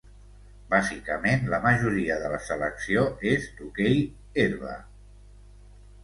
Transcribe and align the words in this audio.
Bàsicament 0.69 1.43
la 1.53 1.59
majoria 1.65 2.15
de 2.23 2.31
la 2.35 2.39
selecció 2.45 3.03
és 3.33 3.45
d’hoquei 3.59 3.99
herba. 4.45 4.73